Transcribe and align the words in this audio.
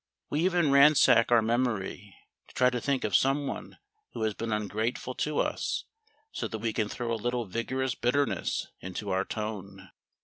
We 0.31 0.39
even 0.45 0.71
ransack 0.71 1.31
our 1.31 1.43
memory 1.43 2.15
to 2.47 2.55
try 2.55 2.71
to 2.71 2.81
think 2.81 3.03
of 3.03 3.15
someone 3.15 3.77
who 4.13 4.23
has 4.23 4.33
been 4.33 4.51
ungrateful 4.51 5.13
to 5.13 5.37
us, 5.37 5.85
so 6.31 6.47
that 6.47 6.57
we 6.57 6.73
can 6.73 6.89
throw 6.89 7.13
a 7.13 7.13
little 7.13 7.45
vigorous 7.45 7.93
bitterness 7.93 8.65
into 8.81 9.11
our 9.11 9.25
tone. 9.25 9.91